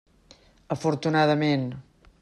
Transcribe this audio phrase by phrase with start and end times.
[0.75, 1.69] Afortunadament.